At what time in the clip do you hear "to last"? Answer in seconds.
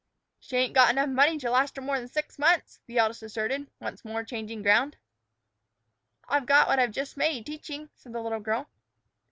1.37-1.75